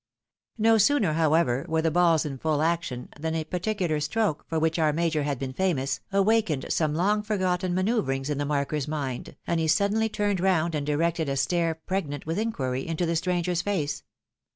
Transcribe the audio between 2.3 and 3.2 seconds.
full action,